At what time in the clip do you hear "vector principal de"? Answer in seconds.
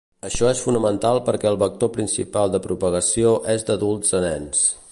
1.63-2.63